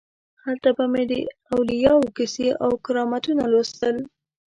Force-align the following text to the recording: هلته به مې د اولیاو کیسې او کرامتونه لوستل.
هلته 0.43 0.69
به 0.77 0.85
مې 0.91 1.03
د 1.11 1.13
اولیاو 1.53 2.11
کیسې 2.15 2.47
او 2.63 2.71
کرامتونه 2.85 3.43
لوستل. 3.51 3.95